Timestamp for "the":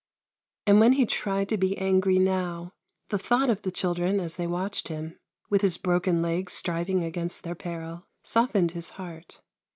3.09-3.19, 3.61-3.69